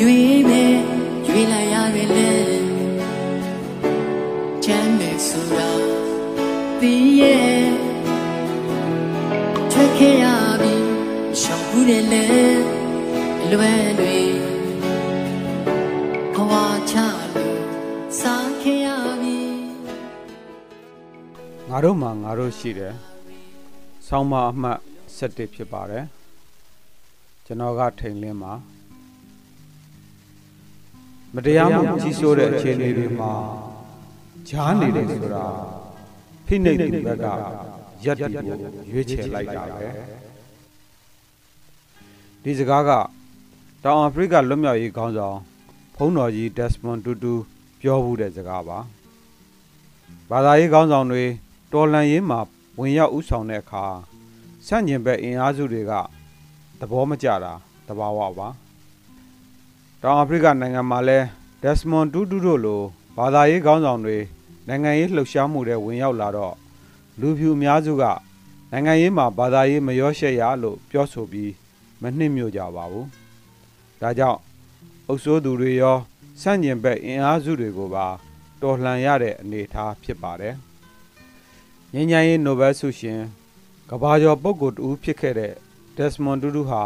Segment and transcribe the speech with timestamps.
[0.00, 0.76] ရွေးမယ်
[1.26, 2.32] ရွေးလိုက်ရတယ်လေ
[4.64, 5.70] ချမ်းမယ်ဆိုတာ
[6.80, 7.66] သိရဲ့
[9.72, 10.24] ထွက်ခဲ့ရ
[10.60, 10.74] ပြီ
[11.40, 12.24] ရှောင်ဘူးတယ်လေ
[13.42, 14.18] အလွယ်တွေ
[16.34, 16.52] ဘဝ
[16.90, 16.94] ချ
[17.34, 17.60] လို့
[18.20, 18.88] စားခဲ့ရ
[19.22, 19.38] ပြီ
[21.68, 22.94] ငါတို့မှာငါတို့ရှိတယ်
[24.06, 24.78] ဆောင်းမအမှတ်
[25.16, 26.04] 7ဖြစ်ပါတယ်
[27.44, 28.54] ကျွန်တော်ကထိန်လင်းမှာ
[31.34, 33.32] မတရားမှုကြီးစိုးတဲ့အခြေအနေတွေမှာ
[34.48, 35.44] ဂျားနေတယ်ဆိုတာ
[36.46, 37.26] ဖိနှိပ်သူဘက်က
[38.04, 38.42] ရက်တီကို
[38.92, 39.88] ရွေးချယ်လိုက်တာပဲ
[42.42, 42.90] ဒီစကားက
[43.84, 45.38] တောင်အာဖရိကလွတ်မြောက်ရေးခေါင်းဆောင်
[45.96, 47.34] ဖုံးတော်ကြီးဒက်စမွန်တူတူ
[47.80, 48.78] ပြောဘူးတဲ့စကားပါ
[50.30, 51.24] ဘာသာရေးခေါင်းဆောင်တွေ
[51.72, 52.40] တော်လန်ရေးမှာ
[52.78, 53.84] ဝင်ရောက်ဥဆောင်တဲ့အခါ
[54.66, 55.92] ဆန့်ကျင်ဘက်အင်အားစုတွေက
[56.78, 57.52] သဘောမကျတာ
[57.88, 58.48] တဘာဝပါ
[60.02, 61.18] တောင်အာဖရိကနိုင်ငံမှာလဲ
[61.62, 62.82] ဒက်စမွန်တူတူတို့လို
[63.16, 64.18] ဘာသာရေးခေါင်းဆောင်တွေ
[64.68, 66.54] နိုင်ငံရေးလှုပ်ရှားမှုတွေဝင်ရောက်လာတော့
[67.20, 68.04] လူဖြူအများစုက
[68.70, 71.52] နိုင်ငံရေးမှာဘာသာရေးမရောရှက်ရလို့ပြောဆိုပြီး
[72.02, 73.08] မနှိမ့်မြို့ကြပါဘူး
[74.00, 74.40] ဒါကြောင့်
[75.08, 75.96] အုပ်စိုးသူတွေရော
[76.40, 78.06] ဆန့်ကျင်ဘက်အင်အားစုတွေကိုပါ
[78.62, 80.54] တော်လှန်ရတဲ့အနေအထားဖြစ်ပါတယ်
[81.94, 83.20] ငញ្ញိုင်းရေးနိုဘယ်ဆုရှင်
[83.90, 85.52] ကဘာကျော်ပုဂ္ဂိုလ်တူဖြစ်ခဲ့တဲ့
[85.96, 86.82] ဒက်စမွန်တူတူဟာ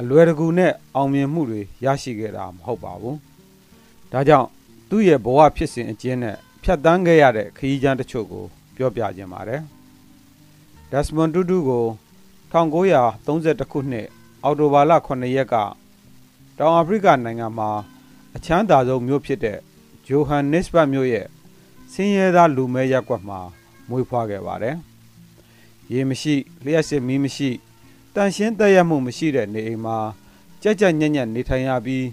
[0.00, 3.16] အလွယ်တကူနဲ့အောင်မြင်မှုတွေရရှိခဲ့တာမဟုတ်ပါဘူး။
[4.12, 4.48] ဒါကြောင့်
[4.88, 8.44] သူ့ရဲ့ဘဝဖြစ်စဉ်အကျဉ်းနဲ့ဖြတ်တန်းခဲ့ရတဲ့ခရီးကြမ်းတချို့ကို
[8.76, 9.60] ပြောပြခြင်းပါတယ်။
[10.90, 11.84] ဒက်စမွန်တူတူကို
[12.52, 14.06] 1932ခုနှစ်
[14.42, 15.54] အောက်တိုဘာလ9ရက်က
[16.58, 17.70] တောင်အာဖရိကနိုင်ငံမှာ
[18.36, 19.58] အချမ်းသာဆုံးမြို့ဖြစ်တဲ့
[20.06, 21.26] ဂျိုဟန်နစ်ဘတ်မြို့ရဲ့
[21.92, 23.40] ဆင်းရဲသားလူမဲရပ်ကွက်မှာ
[23.88, 24.76] မွေးဖွားခဲ့ပါတယ်။
[25.92, 27.50] ရေမရှိလျှက်စစ်မီးမရှိ
[28.16, 29.96] တန်ရှင်းတက်ရမှုမရှိတဲ့နေအိမ်မှာ
[30.62, 32.06] ကြက်ကြက်ညက်ညက်နေထိုင်ရပြီး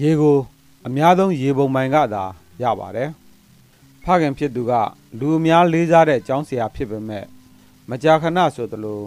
[0.00, 0.38] ရေကို
[0.86, 2.24] အများဆုံးရေပုံပိုင်ကသာ
[2.62, 3.10] ရပါတယ်။
[4.04, 4.72] ဖခင်ဖြစ်သူက
[5.18, 7.24] လူအများလေးစားတဲ့ကျောင်းဆရာဖြစ်ပေမဲ့
[7.90, 9.00] မကြာခဏဆိုသလို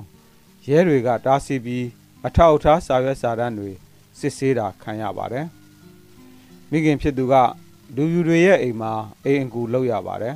[0.68, 1.86] ရဲတွေကတားဆီးပြီး
[2.26, 3.72] အထောက်အထားစာရွက်စာတမ်းတွေ
[4.20, 5.46] စစ်ဆေးတာခံရပါတယ်။
[6.70, 7.34] မိခင်ဖြစ်သူက
[7.96, 8.92] လူပြူတွေရဲ့အိမ်မှာ
[9.24, 10.36] အိမ်အကူလောက်ရပါတယ်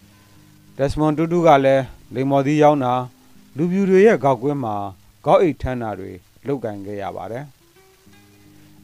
[0.76, 2.94] ။ဒက်စမွန်တူတူကလည်းလိမ္မော်သီးရောင်းတာ
[3.56, 4.76] လူပြူတွေရဲ့ကောက်ကွင်းမှာ
[5.26, 6.10] ကောက်အိတ်ထမ်းတာတွေ
[6.46, 7.44] လုပ်ကင်ခဲ့ရပါတယ်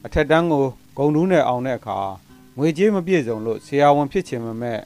[0.05, 0.65] အထက်တန်းကို
[0.97, 1.97] ဂုံတူးနဲ့အောင်တဲ့အခါ
[2.57, 4.79] ငွေကြေးမပြည့်စုံလို့ဆရာဝန်ဖြစ်ချင်မမဲ့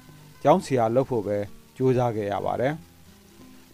[0.43, 1.37] ကျောင်းဆရာလုပ်ဖို့ပဲ
[1.75, 2.73] ကြိုးစားခဲ့ရပါတယ်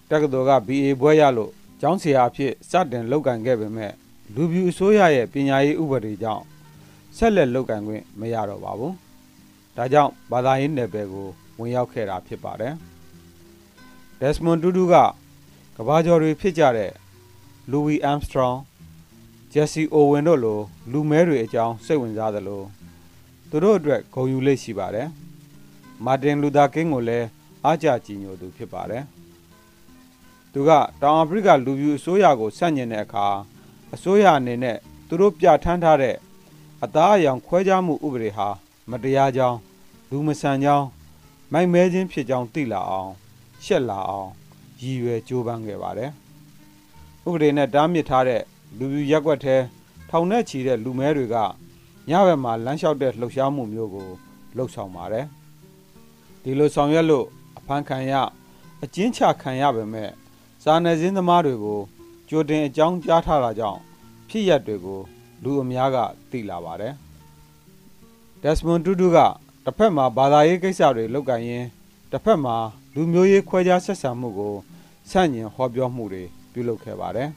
[0.10, 1.52] တက္ကသိုလ်က BA ဘွဲရလို့
[1.82, 3.92] ကျောင်းဆရာအဖြစ်စတင်လုပ်ကင်ခဲ့ပေမဲ့
[4.36, 6.44] လူပြူအစိုးရရဲ့ပညာရေးဥပဒေကြောင့်
[7.18, 8.96] ဆက်လက်လုပ်ကင်ခွင့်မရတော့ပါဘူး
[9.78, 11.28] ဒါကြောင့်ဘာသာရေးနယ်ပယ်ကို
[11.60, 12.74] ဝင်ရောက်ခဲ့တာဖြစ်ပါတယ်
[14.20, 14.96] ဒက်စမွန်တူတူက
[15.76, 16.92] ကဘာကျော်တွေဖြစ်ကြတဲ့
[17.72, 18.62] လူဝီအမ်စထရောင်း
[19.52, 20.60] ဂျက်စီအိုဝင်တို့လို
[20.92, 22.62] လူမဲတွေအကြောင်းစိတ်ဝင်စားသလို
[23.50, 25.08] သူတို့အတွက်ဂုဏ်ယူလိမ့်ရှိပါတယ်
[26.06, 27.28] မာတင်လူသာကင်းကိုလည်း
[27.66, 29.04] အားကြကြည်ညိုသူဖြစ်ပါတယ်
[30.54, 33.26] သူကတောင်အာဖရိကလူပြူအစိုးရကိုဆန့်ကျင်တဲ့အခါ
[33.94, 36.16] အစိုးရအနေနဲ့သူတို့ပြဋ္ဌာန်းထားတဲ့
[36.84, 38.48] အသားအယောင်ခွဲခြားမှုဥပဒေဟာ
[38.90, 39.58] မတရားကြောင်း
[40.10, 40.88] လူမဆန်ကြောင်း
[41.54, 43.12] မိုက်မဲခြင်းဖြစ်ကြောင်းသိလာအောင်
[43.66, 44.30] ရှက်လာအောင်
[44.82, 46.12] ရည်ရွယ်ကြိုးပမ်းခဲ့ပါတယ်။
[47.30, 48.42] ဥပဒေနဲ့တားမြစ်ထားတဲ့
[48.78, 49.56] လူပြူရက်ွက်ထဲ
[50.10, 51.36] ထောင်နဲ့ချီတဲ့လူမဲတွေက
[52.10, 54.08] ညဘက်မှာလမ်းလျှောက်တဲ့လှုပ်ရှားမှုမျိုးကို
[54.56, 55.26] လှုပ်ဆောင်ပါတယ်။
[56.44, 57.26] ဒီလိုဆောင်ရွက်လို့
[57.58, 58.14] အဖမ်းခံရ
[58.84, 60.10] အကျဉ်းချခံရပေမဲ့
[60.64, 61.80] စာနယ်ဇင်းသမားတွေကို
[62.30, 63.80] ကြိုတင်အကြောင်းကြားထားတာကြောင့်
[64.30, 65.00] ဖြစ်ရက်တွေကို
[65.44, 65.98] လူအများက
[66.32, 66.94] သိလာပါတယ်။
[68.42, 69.18] ဒက်စမွန်တူတူက
[69.66, 71.68] တစ်ဖက်မှာဘာသာရေးကိစ္စတွေလုပ်ကင်ရင်း
[72.12, 72.56] တစ်ဖက်မှာ
[72.96, 74.56] လူမျိုးရေးခွဲခြားဆက်ဆံမှုကို
[75.10, 77.30] ဆန့်ကျင်ဟောပြောမှုတွေ ပြုလုပ်ခဲ့ပါတယ်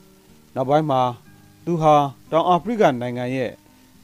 [0.54, 1.02] ။နောက်ပိုင်းမှာ
[1.64, 1.94] သူဟာ
[2.30, 3.50] တောင်အာဖရိကနိုင်ငံရဲ့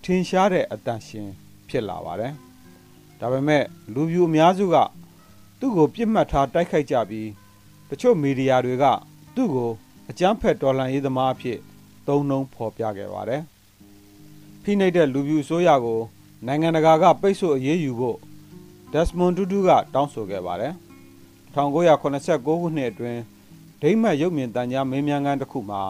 [0.05, 1.29] ထင်ရှားတဲ့အတန်ရှင်
[1.69, 2.33] ဖြစ်လာပါတယ်။
[3.21, 3.65] ဒါပေမဲ့
[3.95, 4.77] လူပြူအများစုက
[5.61, 7.29] သူ့ကိုပြစ်မှတ်ထားတိုက်ခိုက်ကြပြီး
[7.89, 8.85] တချို့မီဒီယာတွေက
[9.35, 9.71] သူ့ကို
[10.11, 11.59] အကြမ်းဖက်တော်လှန်ရေးသမားအဖြစ်
[12.07, 13.43] သုံးနှုံဖော်ပြခဲ့ပါတယ်။
[14.63, 16.01] ဖိနှိပ်တဲ့လူပြူအစိုးရကို
[16.47, 18.19] နိုင်ငံတကာကပိတ်ဆို့အရေးယူဖို့
[18.93, 20.75] ဒက်စမွန်တူတူကတောင်းဆိုခဲ့ပါတယ်။
[21.55, 23.21] 1989ခုနှစ်အတွင်း
[23.83, 25.83] ဒိမ့်မတ်ရုပ်မြင်တန်ကြားမင်းမြန်ကန်တစ်ခုမှာ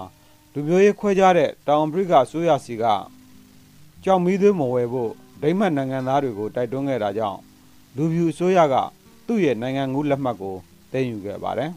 [0.52, 2.84] လူမျိုးရေးခွဲခြားတဲ့တောင်အာဖရိကအစိုးရစီက
[4.04, 5.10] ကြောက်မီးသွေးမဝယ်ဖို့
[5.42, 7.38] ဒိမ့်မတ်နိုင်ငံသားတွေကိုတိုက်တွန်းခဲ့တာကြောင့်
[7.96, 8.74] လူပြူအစိုးရက
[9.26, 10.56] သူ့ရဲ့နိုင်ငံငူးလက်မှတ်ကို
[10.92, 11.70] သိမ်းယူခဲ့ပါတယ်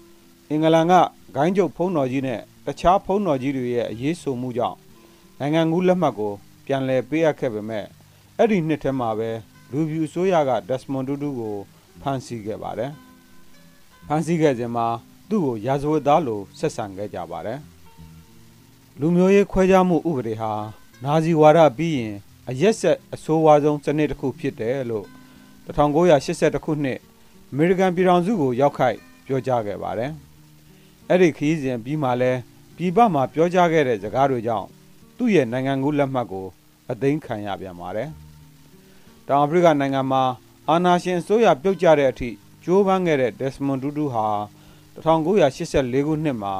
[0.50, 0.92] ။အင်္ဂလန်က
[1.36, 4.76] ဂိုင်းကျုပ်ဖုံးတော်ကြီးနဲ့တခြားဖုံးတော်ကြီးတွေရဲ့အရေးဆိုမှုကြောင့်
[5.38, 6.32] နိုင်ငံငူးလက်မှတ်ကို
[6.66, 7.84] ပြန်လည်ပေးအပ်ခဲ့ပေမဲ့
[8.36, 9.30] အဲ့ဒီနှစ်ထဲမှာပဲ
[9.70, 11.56] လူပြူအစိုးရကဒက်စမွန်တူတူကို
[12.00, 12.90] ဖမ်းဆီးခဲ့ပါတယ်။
[14.06, 14.86] ဖမ်းဆီးခဲ့စဉ်မှာ
[15.30, 17.58] သူ့ကိုရာဇဝတ်သားလိုဆက်ဆံခဲ့ကြပါတယ်။
[19.00, 20.52] လူမျိုးရေးခွဲခြားမှုဥပဒေဟာ
[21.04, 22.14] နာဇီဝါဒပြီးရင်
[22.48, 25.06] အရက်ဆက်အဆိုးဝါးဆုံးစနစ်တစ်ခုဖြစ်တယ်လို့
[25.66, 26.98] 1982ခုနှစ်
[27.50, 30.10] အမေရိကန်ပြည်ထောင်စုကိုရောက်ခိုက်ပြောကြားခဲ့ပါတယ်။
[31.08, 32.32] အဲ့ဒီခရီးစဉ်ပြီးမှလဲ
[32.76, 34.66] ပြည်ပမှာပြောကြားခဲ့တဲ့စကားတွေကြောင့်
[35.16, 36.46] သူ့ရဲ့နိုင်ငံကူးလက်မှတ်ကို
[36.90, 38.08] အသိမ်းခံရပြန်ပါတယ်။
[39.26, 40.22] တောင်အာဖရိကနိုင်ငံမှာ
[40.68, 42.30] အာနာရှင်အစိုးရပြုတ်ကျတဲ့အထိ
[42.64, 44.26] ကြိုးပမ်းခဲ့တဲ့ Desmond Tutu ဟာ
[45.00, 46.54] 1984ခုနှစ်မှာ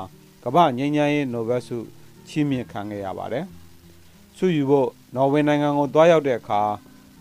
[0.45, 1.79] ကမ္ဘာငြိမ်းချမ်းရေးနိုဘယ်ဆု
[2.29, 3.45] ချီးမြှင့်ခံခဲ့ရပါတယ်။
[4.37, 6.63] ဆုယူဖို့နော်ဝေနိုင်ငံကိုတွားရောက်တဲ့အခါ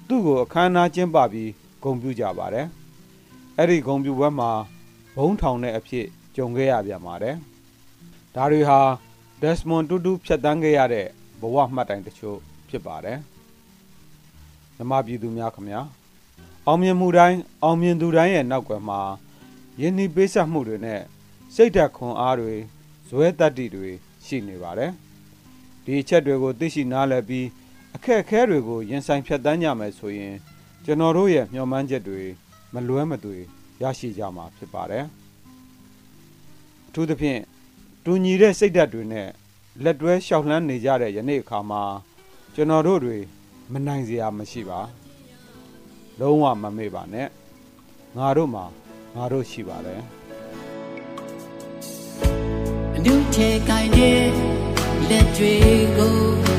[0.08, 1.52] သူ့ကိုအခမ်းအနားကျင်းပပြီး
[1.84, 2.68] ဂုဏ်ပြုကြပါတယ်။
[3.58, 4.52] အဲ့ဒီဂုဏ်ပြုပွဲမှာ
[5.18, 6.06] ဘုံထောင်တဲ့အဖြစ်
[6.36, 7.36] ကြုံခဲ့ရပြန်ပါတယ်။
[8.36, 8.80] ဒါတွေဟာ
[9.42, 11.08] Desmond Tutu ဖြတ်တန်းခဲ့ရတဲ့
[11.42, 12.38] ဘဝမှတ်တိုင်တချို့
[12.70, 13.18] ဖြစ်ပါတယ်။
[14.76, 15.82] မြမပြည်သူများခင်ဗျာ
[16.68, 19.00] အောင်မြင်မှုတိုင်းအောင်မြင်သူတိုင်းရဲ့နောက်ွယ်မှာ
[19.82, 21.02] ယဉ်နီးပေးဆက်မှုတွေနဲ့
[21.56, 22.56] စိတ်ဓာတ်ခွန်အားတွေ
[23.10, 23.90] ဇွဲတတ္တိတွေ
[24.26, 24.92] ရှိနေပါတယ်။
[25.86, 27.48] ဒီအချက်တွေကိုသိရှိနားလည်ပြီး
[27.96, 30.36] အခက်အခဲတွေကိုရင်ဆိုင်ဖြတ်တန်းကြမယ်ဆိုရင်
[30.86, 32.22] ကျွန်တော်တို့ရဲ့မျှော်မှန်းချက်တွေ
[32.74, 33.38] မလွဲမသွေ
[33.82, 35.06] ရရှိကြမှာဖြစ်ပါတယ်။
[36.88, 37.42] အထူးသဖြင့်
[38.04, 39.28] တူညီတဲ့စိတ်ဓာတ်တွေနဲ့
[39.84, 41.82] လက်တွဲလျှောက်လှမ်းနေကြတဲ့ယနေ့အခါမှာ
[42.56, 43.18] ကျွန်တော်တို့တွေ
[43.72, 44.80] မနိုင်စရာမရှိပါ
[46.20, 47.28] လုံးဝမမေ့ပါနဲ့
[48.18, 48.66] ငါတို့မှာ
[49.16, 50.02] ငါတို့ရှိပါတယ်
[52.96, 54.24] အနုထဲကိုင်းတဲ့
[55.10, 55.56] လက်တွေ
[55.98, 56.59] ကိုအရင်